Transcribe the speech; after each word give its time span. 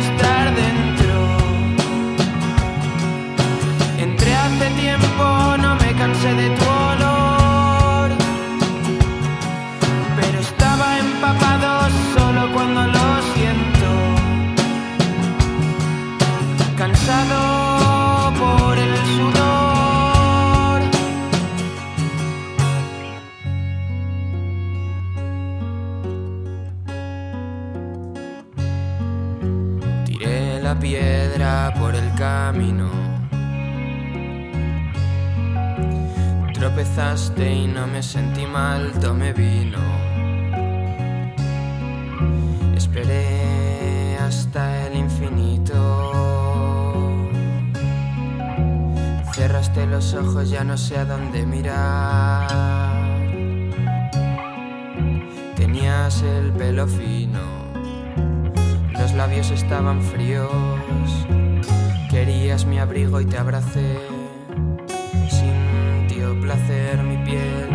last 0.00 0.27
la 30.68 30.78
piedra 30.78 31.72
por 31.78 31.94
el 31.94 32.12
camino. 32.14 32.90
Tropezaste 36.52 37.44
y 37.62 37.66
no 37.66 37.86
me 37.86 38.02
sentí 38.02 38.44
mal, 38.44 38.92
tomé 39.00 39.32
vino. 39.32 39.78
Esperé 42.76 44.18
hasta 44.18 44.62
el 44.86 44.96
infinito. 44.96 45.80
Cerraste 49.32 49.86
los 49.86 50.12
ojos, 50.12 50.50
ya 50.50 50.64
no 50.64 50.76
sé 50.76 50.98
a 50.98 51.06
dónde 51.06 51.46
mirar. 51.46 52.48
Tenías 55.56 56.20
el 56.22 56.52
pelo 56.52 56.86
fino, 56.86 57.44
labios 59.18 59.50
estaban 59.50 60.00
fríos. 60.00 60.48
Querías 62.08 62.64
mi 62.66 62.78
abrigo 62.78 63.20
y 63.20 63.26
te 63.26 63.36
abracé 63.36 63.98
sintió 65.28 66.40
placer 66.40 67.02
mi 67.02 67.16
piel, 67.24 67.68